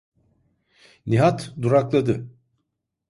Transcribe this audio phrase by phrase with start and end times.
[1.05, 2.29] Nihat durakladı.